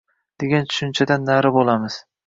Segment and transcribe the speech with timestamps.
[0.43, 2.05] degan tushunchadan nari bo‘lamiz.